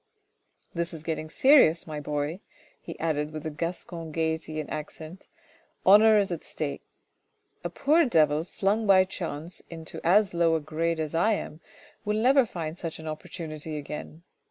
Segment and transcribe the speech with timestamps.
[0.73, 2.39] "This is getting serious, my boy,"
[2.81, 5.27] he added with a Gascon gaiety and accent."
[5.85, 6.81] Honour is at stake.
[7.63, 11.61] A poor devil flung by chance into as low a grade as I am
[12.03, 14.23] will never find such an opportunity again.